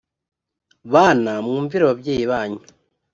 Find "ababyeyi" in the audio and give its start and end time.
1.85-2.23